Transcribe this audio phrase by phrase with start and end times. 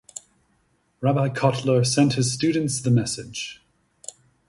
[0.99, 3.61] Rabbi Kotler sent his students the message.